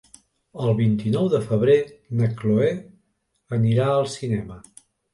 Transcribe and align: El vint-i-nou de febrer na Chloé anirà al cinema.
El 0.67 0.71
vint-i-nou 0.79 1.29
de 1.33 1.41
febrer 1.51 1.77
na 2.23 2.31
Chloé 2.41 2.73
anirà 3.63 3.91
al 4.01 4.13
cinema. 4.19 4.63